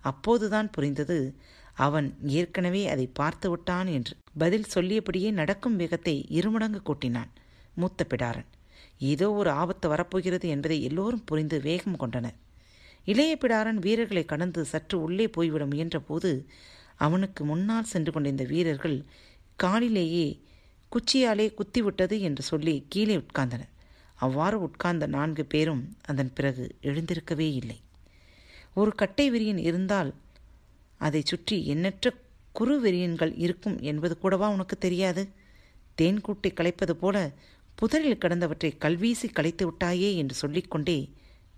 அப்போதுதான் 0.00 0.70
புரிந்தது 0.70 1.34
அவன் 1.74 2.08
ஏற்கனவே 2.22 2.88
அதை 2.88 3.06
பார்த்து 3.06 3.50
விட்டான் 3.50 3.86
என்று 3.86 4.14
பதில் 4.38 4.70
சொல்லியபடியே 4.74 5.30
நடக்கும் 5.30 5.76
வேகத்தை 5.76 6.14
இருமடங்கு 6.28 6.80
கூட்டினான். 6.82 7.30
மூத்த 7.74 8.06
பிடாரன் 8.08 8.50
ஏதோ 8.98 9.32
ஒரு 9.32 9.50
ஆபத்து 9.50 9.88
வரப்போகிறது 9.88 10.48
என்பதை 10.48 10.82
எல்லோரும் 10.82 11.24
புரிந்து 11.24 11.60
வேகம் 11.60 11.96
கொண்டனர். 11.96 12.36
இளைய 13.04 13.38
பிடாரன் 13.40 13.78
வீரர்களை 13.78 14.24
கடந்து 14.24 14.64
சற்று 14.64 15.00
உள்ளே 15.00 15.26
போய்விட 15.28 15.64
முயன்றபோது 15.66 16.30
அவனுக்கு 16.96 17.44
முன்னால் 17.44 17.84
சென்று 17.84 18.12
கொண்டிருந்த 18.12 18.44
வீரர்கள் 18.44 19.04
காலிலேயே 19.56 20.26
குச்சியாலே 20.92 21.46
குத்திவிட்டது 21.58 22.20
என்று 22.20 22.42
சொல்லி 22.42 22.74
கீழே 22.88 23.16
உட்கார்ந்தனர். 23.16 23.72
அவ்வாறு 24.14 24.56
உட்கார்ந்த 24.62 25.06
நான்கு 25.06 25.44
பேரும் 25.44 25.96
அதன் 26.02 26.32
பிறகு 26.32 26.76
எழுந்திருக்கவே 26.82 27.48
இல்லை. 27.60 27.78
ஒரு 28.74 28.92
கட்டை 28.94 29.26
விரியன் 29.30 29.58
இருந்தால் 29.58 30.14
அதை 31.06 31.20
சுற்றி 31.24 31.56
எண்ணற்ற 31.66 32.12
குறுவெறியன்கள் 32.58 33.32
இருக்கும் 33.44 33.76
என்பது 33.90 34.14
கூடவா 34.18 34.48
உனக்கு 34.48 34.76
தெரியாது? 34.78 35.22
தேன்கூட்டை 35.98 36.50
களைப்பது 36.54 36.94
போல 36.96 37.16
புதரில் 37.74 38.22
கிடந்தவற்றை 38.22 38.70
கல்வீசி 38.84 39.28
களைத்து 39.32 39.64
விட்டாயே 39.68 40.10
என்று 40.16 40.34
சொல்லிக்கொண்டே 40.34 40.98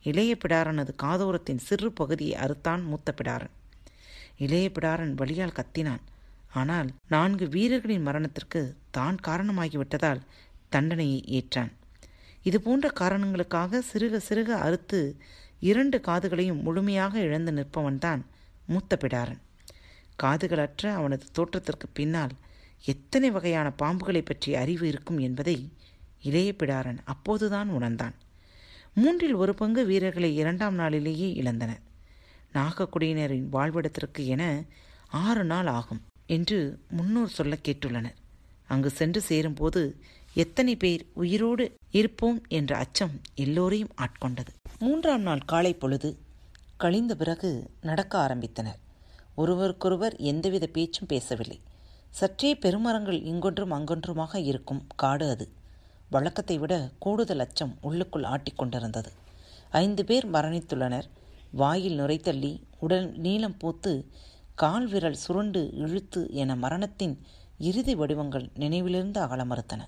இளைய 0.03 0.33
பிடாரனது 0.43 0.93
காதோரத்தின் 1.03 1.65
சிறு 1.69 1.89
பகுதியை 1.93 2.35
அறுத்தான் 2.45 2.83
மூத்த 2.85 3.15
பிடாரன். 3.19 3.55
இளைய 4.39 4.67
பிடாரன் 4.69 5.15
வழியால் 5.15 5.57
கத்தினான். 5.59 6.05
ஆனால் 6.53 6.89
நான்கு 7.09 7.47
வீரர்களின் 7.49 8.07
மரணத்திற்கு 8.09 8.61
தான் 8.91 9.17
காரணமாகிவிட்டதால் 9.27 10.23
தண்டனையை 10.69 11.21
ஏற்றான். 11.39 11.73
இதுபோன்ற 12.43 12.87
காரணங்களுக்காக 13.01 13.83
சிறுக 13.91 14.21
சிறுக 14.29 14.51
அறுத்து 14.67 15.01
இரண்டு 15.61 15.99
காதுகளையும் 16.07 16.63
முழுமையாக 16.63 17.15
இழந்து 17.21 17.53
நிற்பவன்தான் 17.53 18.23
மூத்த 18.67 18.99
பிடாரன் 19.01 19.43
காதுகளற்ற 20.23 20.87
அவனது 20.93 21.27
தோற்றத்திற்கு 21.33 21.89
பின்னால் 21.93 22.35
எத்தனை 22.85 23.31
வகையான 23.31 23.73
பாம்புகளை 23.83 24.23
பற்றிய 24.25 24.59
அறிவு 24.59 24.89
இருக்கும் 24.89 25.19
என்பதை 25.19 25.73
இளைய 26.23 26.55
பிடாரன் 26.59 26.99
அப்போதுதான் 27.05 27.69
உணர்ந்தான். 27.69 28.15
மூன்றில் 28.95 29.35
ஒரு 29.35 29.55
பங்கு 29.55 29.87
வீரர்களை 29.87 30.37
இரண்டாம் 30.37 30.75
நாளிலேயே 30.75 31.29
இழந்தனர் 31.43 31.83
நாகக்குடியினரின் 32.55 33.49
வாழ்விடத்திற்கு 33.53 34.23
என 34.25 34.65
ஆறு 35.09 35.45
நாள் 35.45 35.67
ஆகும் 35.67 36.01
என்று 36.27 36.59
முன்னோர் 36.91 37.29
சொல்ல 37.29 37.59
கேட்டுள்ளனர். 37.69 38.17
அங்கு 38.67 38.91
சென்று 38.91 39.21
சேரும்போது 39.21 39.83
எத்தனை 40.35 40.77
பேர் 40.77 41.03
உயிரோடு 41.15 41.65
இருப்போம் 41.91 42.39
என்ற 42.49 42.77
அச்சம் 42.77 43.21
எல்லோரையும் 43.35 43.95
ஆட்கொண்டது. 43.97 44.53
மூன்றாம் 44.79 45.21
நாள் 45.21 45.43
காலை 45.47 45.75
பொழுது 45.75 46.09
கழிந்த 46.81 47.13
பிறகு 47.15 47.51
நடக்க 47.81 48.15
ஆரம்பித்தனர். 48.19 48.81
ஒருவருக்கொருவர் 49.35 50.15
எந்தவித 50.31 50.65
பேச்சும் 50.67 51.09
பேசவில்லை. 51.09 51.57
சற்றே 52.11 52.51
பெருமரங்கள் 52.55 53.21
இங்கொன்றும் 53.31 53.73
அங்கொன்றுமாக 53.77 54.35
இருக்கும் 54.51 54.83
காடு 54.97 55.27
அது. 55.31 55.47
வழக்கத்தை 56.11 56.57
விட 56.59 56.75
கூடுதல் 56.99 57.43
அச்சம் 57.45 57.73
உள்ளுக்குள் 57.81 58.27
ஆட்டிக்கொண்டிருந்தது 58.33 59.11
ஐந்து 59.83 60.03
பேர் 60.05 60.27
மரணித்துள்ளனர். 60.31 61.07
வாயில் 61.53 61.97
நுரைத்தள்ளி 62.01 62.53
உடல் 62.81 63.09
நீளம் 63.25 63.57
பூத்து 63.57 63.93
கால் 64.55 64.87
விரல் 64.87 65.19
சுருண்டு 65.25 65.63
இழுத்து 65.85 66.23
என 66.43 66.57
மரணத்தின் 66.57 67.15
இறுதி 67.61 67.95
வடிவங்கள் 67.95 68.47
நினைவிலிருந்து 68.55 69.21
அகல 69.21 69.45
மறுத்தன 69.45 69.83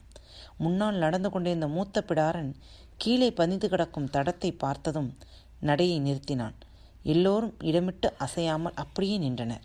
முன்னால் 0.56 0.96
நடந்து 0.96 1.30
கொண்டிருந்த 1.30 1.68
மூத்த 1.68 2.02
பிடாரன் 2.08 2.50
கீழே 2.96 3.30
பதிந்து 3.32 3.68
கிடக்கும் 3.68 4.10
தடத்தை 4.14 4.50
பார்த்ததும் 4.58 5.10
நடையை 5.60 5.98
நிறுத்தினான். 6.00 6.56
எல்லோரும் 7.02 7.54
இடமிட்டு 7.60 8.08
அசையாமல் 8.18 8.74
அப்படியே 8.74 9.18
நின்றனர். 9.18 9.64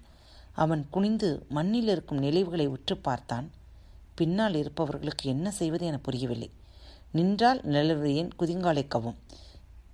அவன் 0.51 0.87
குனிந்து 0.89 1.45
மண்ணில் 1.49 1.87
இருக்கும் 1.87 2.17
நினைவுகளை 2.17 2.67
உற்று 2.67 2.97
பார்த்தான். 2.97 3.51
பின்னால் 4.15 4.55
இருப்பவர்களுக்கு 4.55 5.29
என்ன 5.29 5.51
செய்வது 5.51 5.85
என 5.85 5.97
புரியவில்லை. 5.97 6.51
நின்றால் 7.11 7.61
நிலவரியன் 7.63 8.29
குதிங்காலை 8.39 8.83
கவும் 8.95 9.19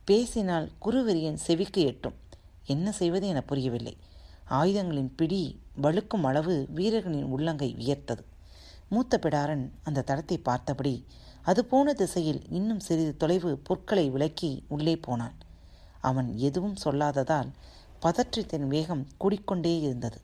பேசினால் 0.06 0.72
குருவெறியன் 0.86 1.40
செவிக்கு 1.48 1.82
எட்டும். 1.82 2.16
என்ன 2.66 2.92
செய்வது 2.92 3.28
என 3.28 3.42
புரியவில்லை. 3.42 3.98
ஆயுதங்களின் 4.46 5.12
பிடி 5.16 5.60
வழுக்கும் 5.82 6.24
அளவு 6.24 6.68
வீரர்களின் 6.70 7.24
உள்ளங்கை 7.24 7.76
வியர்த்தது 7.80 8.24
மூத்த 8.90 9.20
பிடாரன் 9.22 9.70
அந்த 9.84 10.04
தடத்தை 10.08 10.38
பார்த்தபடி 10.44 11.06
அது 11.42 11.66
போன 11.66 11.94
திசையில் 11.94 12.42
இன்னும் 12.50 12.80
சிறிது 12.80 13.18
தொலைவு 13.18 13.62
பொற்களை 13.70 14.12
விலக்கி 14.12 14.64
உள்ளே 14.68 14.96
போனான். 14.98 15.36
அவன் 16.02 16.38
எதுவும் 16.38 16.76
சொல்லாததால் 16.84 17.50
பதற்றத்தின் 18.02 18.68
வேகம் 18.68 19.08
கூடிக்கொண்டே 19.20 19.80
இருந்தது. 19.82 20.22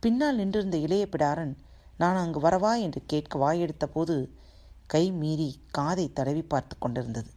பின்னால் 0.00 0.36
நின்றிருந்த 0.36 0.76
இளைய 0.76 1.06
பிடாரன் 1.10 1.56
நான் 1.98 2.16
அங்கு 2.16 2.40
வரவா? 2.40 2.80
என்று 2.80 3.02
கேட்க 3.06 3.38
வாயெடுத்த 3.38 3.86
போது 3.86 4.34
கை 4.86 5.12
மீறி 5.12 5.60
காதை 5.70 6.12
தடவி 6.12 6.42
பார்த்து 6.42 6.78
கொண்டிருந்தது. 6.78 7.30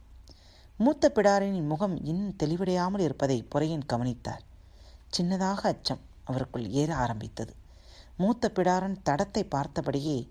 மூத்த 0.76 1.12
பிடாரனின் 1.14 1.66
முகம் 1.66 2.04
இன்னும் 2.04 2.36
தெளிவடையாமல் 2.42 3.00
இருப்பதை 3.00 3.42
புறையன் 3.42 3.86
கவனித்தார். 3.86 4.42
சின்னதாக 5.18 5.60
அச்சம் 5.60 6.00
அவருக்குள் 6.26 6.68
ஏற 6.68 6.96
ஆரம்பித்தது. 6.96 7.54
மூத்த 8.16 8.50
பிடாரன் 8.54 8.96
தடத்தை 9.04 9.42
பார்த்தபடியே 9.42 10.28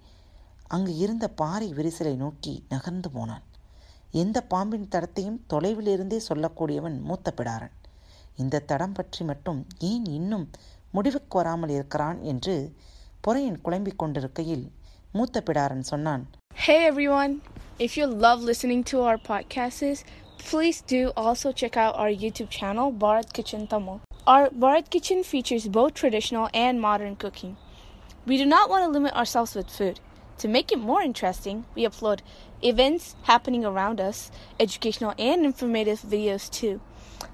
அங்கு 0.67 0.95
இருந்த 0.95 1.27
பாறை 1.27 1.73
விரிசலை 1.73 2.15
நோக்கி 2.15 2.65
நகர்ந்து 2.69 3.11
போனான். 3.11 3.43
எந்த 4.12 4.38
பாம்பின் 4.52 4.88
தடத்தையும் 4.94 5.38
தொலைவிலிருந்தே 5.52 6.18
சொல்லக்கூடியவன் 6.28 6.96
மூத்த 7.08 7.32
பிடாரன் 7.38 7.74
இந்த 8.36 8.62
தடம் 8.70 8.96
பற்றி 8.98 9.22
மட்டும் 9.24 9.60
ஏன் 9.90 10.06
இன்னும் 10.18 10.46
முடிவுக்கு 10.90 11.36
வராமல் 11.38 11.70
இருக்கிறான் 11.70 12.18
என்று 12.24 12.54
பொறையன் 13.24 13.60
குழம்பிக் 13.60 14.00
கொண்டிருக்கையில் 14.02 14.66
மூத்த 15.12 15.42
பிடாரன் 15.48 15.86
சொன்னான் 15.92 16.24
Hey 16.56 16.78
everyone! 16.84 17.32
If 17.78 17.92
you 17.98 18.06
love 18.24 18.40
listening 18.42 18.80
to 18.84 18.96
our 19.00 19.18
podcasts, 19.28 20.00
please 20.42 20.78
do 20.86 21.00
also 21.16 21.48
check 21.52 21.76
out 21.76 21.94
our 21.96 22.12
YouTube 22.22 22.50
channel, 22.50 22.92
Bharat 22.94 23.32
Kitchen 23.32 23.66
Tamil. 23.66 23.98
Our 24.26 24.46
Bharat 24.62 24.90
Kitchen 24.90 25.22
features 25.24 25.66
both 25.68 25.94
traditional 25.94 26.46
and 26.56 26.80
modern 26.80 27.14
cooking. 27.16 27.52
We 28.26 28.36
do 28.36 28.46
not 28.46 28.68
want 28.68 28.84
to 28.84 28.90
limit 28.90 29.14
ourselves 29.14 29.54
with 29.54 29.70
food. 29.70 29.96
To 30.39 30.47
make 30.47 30.71
it 30.71 30.79
more 30.81 31.01
interesting, 31.01 31.65
we 31.75 31.85
upload 31.85 32.19
events 32.63 33.15
happening 33.23 33.63
around 33.63 34.01
us, 34.01 34.17
educational 34.59 35.13
and 35.19 35.45
informative 35.45 36.01
videos 36.05 36.49
too. 36.51 36.75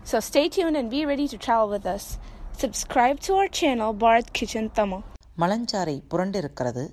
So 0.04 0.20
stay 0.22 0.50
tuned 0.50 0.78
and 0.78 0.90
be 0.90 1.06
ready 1.06 1.28
to 1.28 1.38
travel 1.38 1.70
with 1.70 1.86
us. 1.88 2.06
Subscribe 2.56 3.20
to 3.22 3.34
our 3.36 3.48
channel, 3.50 3.94
Bharat 3.96 4.28
Kitchen 4.34 4.68
Tamil. 4.72 5.02
மலஞ்சாறை 5.38 5.96
புரண்டிருக்கிறது 6.12 6.84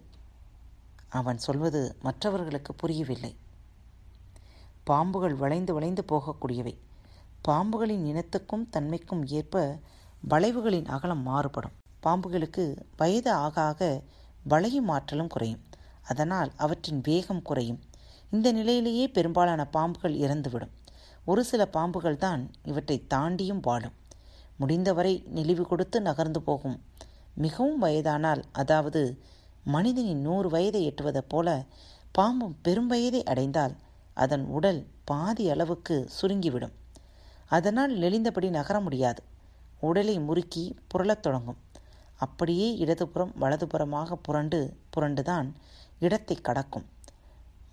அவன் 1.13 1.39
சொல்வது 1.45 1.81
மற்றவர்களுக்கு 2.05 2.73
புரியவில்லை 2.75 3.31
பாம்புகள் 4.87 5.35
வளைந்து 5.41 5.73
வளைந்து 5.77 6.03
போகக்கூடியவை 6.13 6.75
பாம்புகளின் 7.45 8.05
இனத்துக்கும் 8.11 8.67
தன்மைக்கும் 8.75 9.25
ஏற்ப 9.39 9.57
வளைவுகளின் 10.23 10.89
அகலம் 10.97 11.25
மாறுபடும் 11.31 11.75
பாம்புகளுக்கு 12.03 12.65
வயது 13.01 13.33
ஆக 13.47 13.57
ஆக 13.71 13.83
வளையும் 14.53 14.91
ஆற்றலும் 14.97 15.33
குறையும் 15.35 15.63
அதனால் 16.07 16.53
அவற்றின் 16.57 17.01
வேகம் 17.03 17.43
குறையும். 17.43 17.81
இந்த 18.31 18.53
நிலையிலேயே 18.53 19.09
பெரும்பாலான 19.09 19.69
பாம்புகள் 19.73 20.17
இறந்துவிடும். 20.17 20.75
ஒரு 21.25 21.45
சில 21.45 21.69
பாம்புகள் 21.73 22.17
தான் 22.17 22.51
இவற்றை 22.63 23.07
தாண்டியும் 23.15 23.61
வாழும். 23.63 23.93
முடிந்தவரை 24.57 25.25
நெளிவு 25.35 25.63
கொடுத்து 25.63 26.01
நகர்ந்து 26.01 26.43
போகும். 26.43 26.83
மிகவும் 27.35 27.83
வயதானால் 27.83 28.43
அதாவது 28.53 29.19
மனிதனின் 29.65 30.21
நூறு 30.21 30.49
வயதை 30.49 30.83
எட்டுவதைப் 30.91 31.29
போல 31.29 31.65
பாம்பும் 32.13 32.57
பெரும் 32.63 32.87
வயதை 32.87 33.23
அடைந்தால் 33.23 33.75
அதன் 34.15 34.45
உடல் 34.47 34.87
பாதி 35.05 35.51
அளவுக்கு 35.51 36.09
சுருங்கிவிடும். 36.21 36.73
அதனால் 37.47 37.93
நெளிந்தபடி 37.99 38.49
நகர 38.51 38.81
முடியாது. 38.81 39.23
உடலை 39.81 40.19
முறுக்கி 40.19 40.65
புரளத் 40.89 41.21
தொடங்கும். 41.21 41.57
அப்படியே 42.17 42.77
இடதுபுறம் 42.77 43.33
வலதுபுறமாக 43.41 44.13
புரண்டு 44.23 44.77
புரண்டுதான் 44.97 45.49
இடத்தை 45.99 46.37
கடக்கும். 46.37 46.87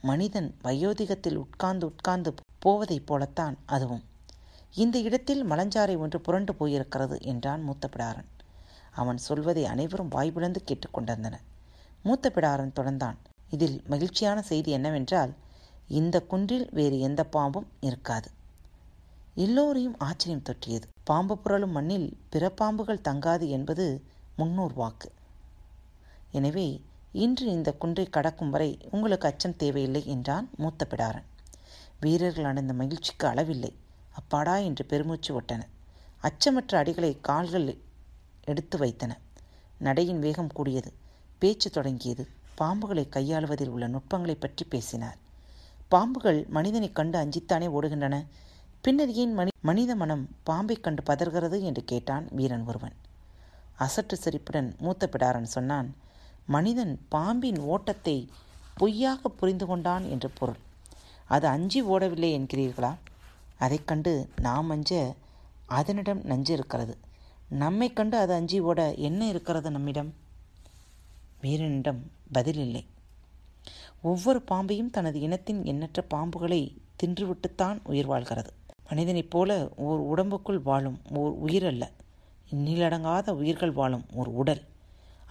மனிதன் 0.01 0.49
வயோதிகத்தில் 0.63 1.35
உட்கார்ந்து 1.35 1.85
உட்கார்ந்து 1.85 2.33
போவதைப் 2.59 3.05
போலத்தான் 3.05 3.55
அதுவும். 3.65 4.03
இந்த 4.73 4.97
இடத்தில் 4.99 5.41
மலஞ்சாறை 5.45 5.95
ஒன்று 5.97 6.21
புரண்டு 6.21 6.53
போயிருக்கிறது 6.53 7.17
என்றான் 7.21 7.61
மூத்த 7.61 7.89
பிடாரன் 7.93 8.29
அவன் 8.91 9.17
சொல்வதை 9.17 9.65
அனைவரும் 9.65 10.11
வாய்விழந்து 10.11 10.59
கேட்டுக்கொண்டிருந்தனர் 10.65 11.45
மூத்த 12.03 12.31
பிடாரன் 12.35 12.75
தொடர்ந்தான். 12.75 13.17
இதில் 13.49 13.77
மகிழ்ச்சியான 13.87 14.41
செய்தி 14.41 14.71
என்னவென்றால் 14.71 15.33
இந்த 15.87 16.15
குன்றில் 16.21 16.67
வேறு 16.71 16.99
எந்த 16.99 17.21
பாம்பும் 17.25 17.67
இருக்காது. 17.79 18.29
எல்லோரையும் 19.35 19.97
ஆச்சரியம் 19.97 20.45
தொற்றியது. 20.49 20.87
பாம்பு 21.03 21.35
புரளும் 21.43 21.75
மண்ணில் 21.77 22.17
பிற 22.29 22.43
பாம்புகள் 22.61 23.05
தங்காது 23.09 23.45
என்பது 23.49 23.85
முன்னூர் 24.35 24.73
வாக்கு. 24.73 25.09
எனவே 26.31 26.67
இன்று 27.13 27.45
இந்த 27.47 27.73
குன்றை 27.73 28.05
கடக்கும் 28.05 28.49
வரை 28.49 28.77
உங்களுக்கு 28.91 29.27
அச்சம் 29.27 29.55
தேவையில்லை 29.55 30.05
என்றான் 30.05 30.49
மூத்த 30.57 30.87
பிடாரன் 30.89 31.27
வீரர்கள் 31.99 32.43
அடைந்த 32.43 32.73
மகிழ்ச்சிக்கு 32.73 33.27
அளவில்லை. 33.27 33.71
அப்பாடா 34.11 34.55
என்று 34.57 34.85
பெருமூச்சு 34.85 35.33
விட்டன 35.33 35.67
அச்சமற்ற 36.23 36.71
அடிகளை 36.81 37.17
கால்கள் 37.21 37.77
எடுத்து 38.43 38.77
வைத்தன. 38.77 39.11
நடையின் 39.79 40.19
வேகம் 40.19 40.51
கூடியது. 40.53 40.93
பேச்சு 41.39 41.69
தொடங்கியது. 41.69 42.27
பாம்புகளை 42.57 43.05
கையாளுவதில் 43.09 43.67
உள்ள 43.67 43.87
நுட்பங்களை 43.87 44.35
பற்றி 44.35 44.65
பேசினார். 44.65 45.17
பாம்புகள் 45.91 46.47
மனிதனை 46.47 46.91
கண்டு 46.91 47.17
அஞ்சித்தானே 47.19 47.67
ஓடுகின்றன. 47.67 48.25
பின்னர் 48.81 49.11
ஏன் 49.13 49.33
மனி 49.33 49.51
மனித 49.61 49.95
மனம் 49.95 50.23
பாம்பை 50.43 50.75
கண்டு 50.75 51.03
பதறுகிறது 51.03 51.61
என்று 51.61 51.83
கேட்டான் 51.83 52.27
வீரன் 52.31 52.65
ஒருவன். 52.65 52.95
அசட்டு 53.79 54.13
சிரிப்புடன் 54.13 54.75
மூத்த 54.79 55.09
பிடாரன் 55.11 55.53
சொன்னான் 55.55 55.89
மனிதன் 56.45 57.05
பாம்பின் 57.09 57.59
ஓட்டத்தை 57.59 58.29
பொய்யாக 58.77 59.29
புரிந்து 59.29 59.65
கொண்டான் 59.65 60.03
என்று 60.03 60.29
பொருள். 60.29 60.55
அது 61.27 61.47
அஞ்சி 61.47 61.83
ஓடவில்லை 61.83 62.39
என்கிறீர்களா? 62.39 62.95
அதைக் 63.57 63.87
கண்டு 63.87 64.29
நாம் 64.41 64.69
அஞ்ச 64.69 65.15
அதனிடம் 65.65 66.21
நஞ்சு 66.23 66.53
இருக்கிறது. 66.53 66.97
நம்மை 67.49 67.93
கண்டு 67.93 68.17
அது 68.17 68.33
அஞ்சி 68.33 68.59
ஓட 68.59 68.93
என்ன 68.93 69.27
இருக்கிறது 69.27 69.71
நம்மிடம்? 69.71 70.13
வீரனிடம் 71.41 72.11
பதிலில்லை 72.33 72.85
ஒவ்வொரு 74.01 74.41
பாம்பையும் 74.51 74.89
தனது 74.89 75.19
இனத்தின் 75.19 75.65
எண்ணற்ற 75.65 76.05
பாம்புகளை 76.13 76.77
தின்றுவிட்டுத்தான் 77.03 77.79
உயிர் 77.83 78.05
வாழ்கிறது. 78.05 78.53
மனிதனைப் 78.89 79.29
போல 79.29 79.69
ஓர் 79.75 79.99
உடம்புக்குள் 79.99 80.61
வாழும் 80.63 81.01
ஓர் 81.09 81.31
உயிர் 81.31 81.65
அல்ல. 81.65 81.91
எண்ணிலடங்காத 82.53 83.29
உயிர்கள் 83.29 83.71
வாழும் 83.71 84.05
ஒரு 84.13 84.35
உடல். 84.35 84.63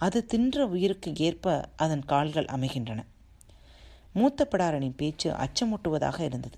அது 0.05 0.19
தின்ற 0.25 0.65
உயிருக்கு 0.67 1.09
ஏற்ப 1.17 1.53
அதன் 1.75 2.05
கால்கள் 2.05 2.45
அமைகின்றன. 2.45 3.01
மூத்த 4.13 4.47
படாரனின் 4.51 4.97
பேச்சு 4.97 5.29
அச்சமூட்டுவதாக 5.43 6.19
இருந்தது. 6.19 6.57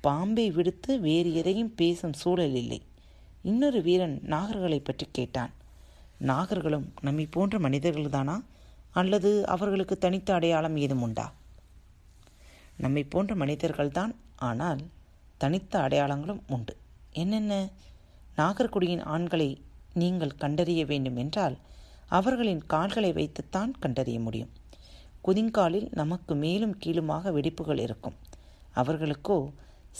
பாம்பை 0.00 0.46
விடுத்து 0.50 0.92
வேறு 1.00 1.30
எதையும் 1.34 1.74
பேசும் 1.74 2.12
சூழல் 2.12 2.54
இல்லை. 2.54 2.80
இன்னொரு 3.42 3.80
வீரன் 3.82 4.16
நாகர்களை 4.26 4.78
பற்றி 4.78 5.06
கேட்டான். 5.12 5.52
நாகர்களும் 6.22 6.86
நம்மை 7.00 7.24
போன்ற 7.26 7.58
மனிதர்கள்தானா? 7.58 8.36
அல்லது 8.90 9.30
அவர்களுக்கு 9.46 9.94
தனித்த 9.98 10.28
அடையாளம் 10.34 10.76
ஏதும் 10.76 11.02
உண்டா? 11.02 11.26
நம்மை 12.76 13.02
போன்ற 13.04 13.32
மனிதர்கள்தான் 13.34 14.12
ஆனால் 14.36 14.82
தனித்த 15.36 15.78
அடையாளங்களும் 15.78 16.42
உண்டு. 16.48 16.74
என்னென்ன? 17.12 17.54
நாகர்குடியின் 18.36 19.04
ஆண்களை 19.04 19.50
நீங்கள் 19.94 20.36
கண்டறிய 20.36 20.82
வேண்டும் 20.84 21.16
என்றால் 21.16 21.56
அவர்களின் 22.18 22.62
கால்களை 22.66 23.10
வைத்துத்தான் 23.12 23.72
கண்டறிய 23.78 24.18
முடியும். 24.20 24.52
குதிங்காலில் 25.24 25.88
நமக்கு 25.90 26.34
மேலும் 26.34 26.74
கீழுமாக 26.78 27.30
வெடிப்புகள் 27.30 27.78
இருக்கும். 27.78 28.16
அவர்களுக்கோ 28.74 29.38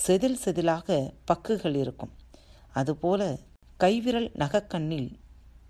செதில் 0.06 0.40
செதிலாக 0.44 0.88
பக்குகள் 1.30 1.74
இருக்கும். 1.74 2.12
அதுபோல 2.72 3.38
கைவிரல் 3.76 4.30
நகக்கண்ணில் 4.38 5.10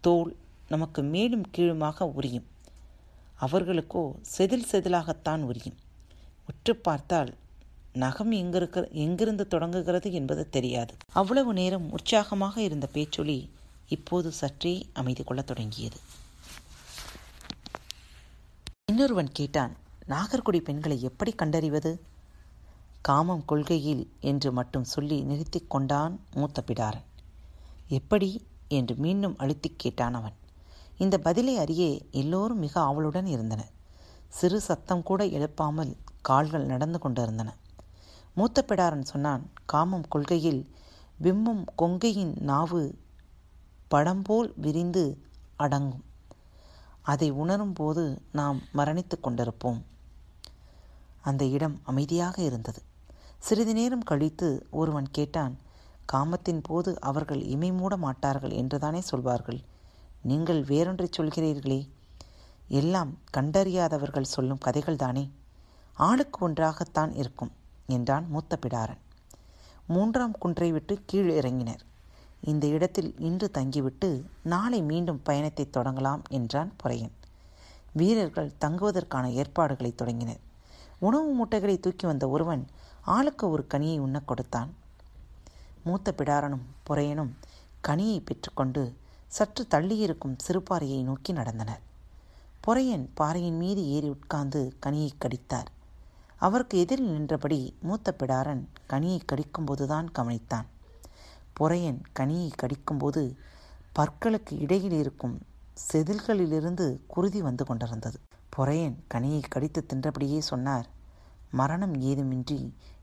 தோல் 0.00 0.33
நமக்கு 0.68 1.02
மேலும் 1.02 1.46
கீழுமாக 1.50 2.12
உரியும். 2.16 2.48
அவர்களுக்கோ 3.40 4.05
செதில் 4.38 4.68
செதிலாகத்தான் 4.72 5.42
உரியும். 5.50 5.78
உற்று 6.48 6.76
பார்த்தால் 6.76 7.33
நகம் 7.92 8.33
எங்கிருக்க 8.33 8.90
எங்கிருந்து 8.90 9.44
தொடங்குகிறது 9.48 10.12
என்பது 10.12 10.44
தெரியாது. 10.48 10.94
அவ்வளவு 11.12 11.52
நேரம் 11.52 11.87
உற்சாகமாக 11.90 12.61
இருந்த 12.62 12.87
பேச்சொலி 12.87 13.38
இப்போது 13.88 14.28
சற்றே 14.33 14.74
அமைதி 14.92 15.24
கொள்ளத் 15.24 15.46
தொடங்கியது. 15.46 15.96
இன்னொருவன் 18.92 19.33
கேட்டான் 19.33 19.76
நாகர்குடி 20.09 20.59
பெண்களை 20.59 21.02
எப்படி 21.02 21.33
கண்டறிவது? 21.33 22.02
காமம் 23.00 23.44
கொள்கையில் 23.44 24.12
என்று 24.20 24.52
மட்டும் 24.52 24.85
சொல்லி 24.85 25.22
நிறுத்திக் 25.22 25.70
கொண்டான் 25.70 26.20
மூத்த 26.35 26.64
பிடாரன். 26.66 27.05
எப்படி? 27.88 28.46
என்று 28.68 28.94
மீண்டும் 28.94 29.37
அழுத்திக் 29.37 29.78
கேட்டான் 29.78 30.14
அவன். 30.14 30.33
இந்த 30.98 31.18
பதிலை 31.18 31.59
அறிய 31.59 32.00
எல்லோரும் 32.11 32.59
மிக 32.59 32.81
ஆவலுடன் 32.81 33.26
இருந்தனர். 33.26 33.70
சிறு 34.28 34.61
சத்தம் 34.61 35.02
கூட 35.02 35.24
எழுப்பாமல் 35.24 35.96
கால்கள் 36.22 36.64
நடந்து 36.64 36.98
கொண்டிருந்தன. 36.98 37.57
மூத்த 38.35 38.64
பிடாரன் 38.68 39.02
சொன்னான் 39.02 39.50
காமம் 39.64 40.09
கொள்கையில் 40.09 40.74
பிம்பம் 41.22 41.64
கொங்கையின் 41.76 42.37
நாவு 42.38 42.98
படம்போல் 43.90 44.52
விரிந்து 44.57 45.22
அடங்கும். 45.57 46.05
அதை 47.02 47.32
உணரும்போது 47.32 48.18
நாம் 48.32 48.60
மரணித்து 48.74 49.14
கொண்டிருப்போம். 49.22 49.82
அந்த 51.20 51.44
இடம் 51.44 51.80
அமைதியாக 51.82 52.42
இருந்தது. 52.42 52.82
சிறிது 53.38 53.72
நேரம் 53.72 54.02
கழித்து 54.02 54.66
ஒருவன் 54.70 55.10
கேட்டான் 55.10 55.58
காமத்தின் 56.04 56.60
போது 56.62 57.00
அவர்கள் 57.00 57.42
இமை 57.42 57.72
மூட 57.72 57.96
மாட்டார்கள் 57.96 58.50
என்றுதானே 58.50 59.00
சொல்வார்கள்? 59.00 59.60
நீங்கள் 60.22 60.64
வேறொன்றை 60.64 61.10
சொல்கிறீர்களே. 61.16 61.88
எல்லாம் 62.68 63.18
கண்டறியாதவர்கள் 63.36 64.30
சொல்லும் 64.34 64.58
கதைகள்தானே. 64.64 65.30
ஆளுக்கு 65.94 66.48
ஒன்றாகத்தான் 66.48 67.14
இருக்கும் 67.14 67.52
என்றான் 67.86 68.26
மூத்த 68.28 68.58
பிடாரன். 68.62 69.00
மூன்றாம் 69.86 70.38
குன்றை 70.38 70.72
விட்டு 70.72 71.02
கீழ் 71.06 71.30
இறங்கினர். 71.30 71.80
இந்த 72.44 72.66
இடத்தில் 72.66 73.14
இன்று 73.18 73.50
தங்கிவிட்டு 73.50 74.24
நாளை 74.42 74.83
மீண்டும் 74.83 75.20
பயணத்தை 75.22 75.68
தொடங்கலாம் 75.72 76.22
என்றான் 76.28 76.72
பொறையன். 76.83 77.12
வீரர்கள் 77.92 78.52
தங்குவதற்கான 78.61 79.31
ஏற்பாடுகளை 79.31 79.94
தொடங்கினர். 79.94 80.40
உணவு 80.98 81.33
மூட்டைகளை 81.33 81.81
தூக்கி 81.81 82.07
வந்த 82.07 82.28
ஒருவன் 82.28 82.66
ஆளுக்கு 83.00 83.50
ஒரு 83.50 83.66
கனியை 83.74 83.98
உண்ணக் 83.98 84.28
கொடுத்தான். 84.28 84.74
மூத்த 85.85 86.14
பிடாரனும் 86.16 86.66
பொறையனும் 86.90 87.31
கனியை 87.88 88.20
பெற்றுக்கொண்டு 88.24 88.96
சற்று 89.26 89.66
தள்ளியிருக்கும் 89.70 90.37
சிறுபாறையை 90.46 91.02
நோக்கி 91.02 91.33
நடந்தனர். 91.33 91.83
பொறையன் 92.66 93.09
பாறையின் 93.14 93.57
மீது 93.57 93.88
ஏறி 93.88 94.09
உட்கார்ந்து 94.09 94.76
கனியை 94.87 95.11
கடித்தார். 95.18 95.70
அவருக்கு 96.37 96.78
எதிரில் 96.78 97.11
நின்றபடி 97.11 97.76
மூத்த 97.83 98.14
பிடாரன் 98.18 98.66
கனியை 98.88 99.20
கடிக்கும்போதுதான் 99.33 100.07
கவனித்தான். 100.18 100.66
பொறையன் 101.60 102.00
கனியை 102.18 102.50
கடிக்கும்போது 102.56 103.22
பற்களுக்கு 103.98 104.54
இடையில் 104.58 104.92
இருக்கும் 104.92 105.36
செதில்களிலிருந்து 105.92 106.86
குருதி 107.06 107.42
வந்து 107.42 107.64
கொண்டிருந்தது. 107.64 108.18
பொறையன் 108.56 108.96
கனியை 109.14 109.42
கடித்து 109.48 109.86
தின்றபடியே 109.86 110.38
சொன்னார் 110.38 110.88
மரணம் 111.50 111.94
ஏதுமின்றி 112.00 112.58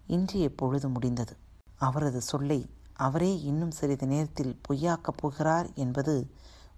இன்றைய 0.07 0.55
பொழுது 0.55 0.89
முடிந்தது. 0.89 1.33
அவரது 1.77 2.21
சொல்லை 2.21 2.59
அவரே 2.93 3.41
இன்னும் 3.41 3.71
சிறிது 3.71 4.07
நேரத்தில் 4.07 4.59
பொய்யாக்கப் 4.67 5.19
போகிறார் 5.21 5.67
என்பது 5.73 6.15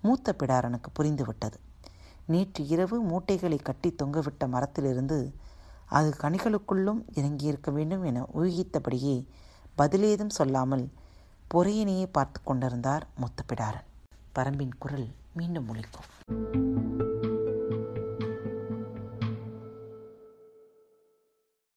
மூத்த 0.02 0.36
பிடாரனுக்கு 0.40 0.90
புரிந்துவிட்டது. 1.00 1.58
நேற்று 2.26 2.68
இரவு 2.68 2.98
மூட்டைகளை 3.02 3.58
கட்டி 3.58 3.90
தொங்கவிட்ட 3.92 4.48
மரத்திலிருந்து 4.48 5.20
அது 5.86 6.10
கனிகளுக்குள்ளும் 6.22 7.02
இறங்கியிருக்க 7.14 7.72
வேண்டும் 7.72 8.04
என 8.04 8.26
ஊகித்தபடியே 8.34 9.16
பதிலேதும் 9.78 10.36
சொல்லாமல் 10.40 10.86
பொறையினையே 11.54 12.08
பார்த்து 12.12 12.44
கொண்டிருந்தார் 12.44 13.08
முத்துப்பிடாரன். 13.16 13.50
பிடாரன் 13.50 13.90
பரம்பின் 14.36 14.72
குரல் 14.80 15.08
மீண்டும் 15.34 15.66
ஒழிக்கும் 15.74 16.71